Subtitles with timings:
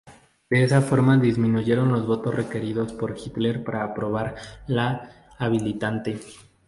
[0.49, 4.33] De esa forma disminuyeron los votos requeridos por Hitler para aprobar
[4.65, 6.19] la Habilitante.